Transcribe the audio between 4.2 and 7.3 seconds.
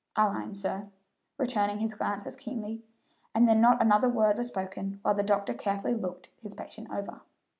was spoken, while the doctor carefully looked his patient over.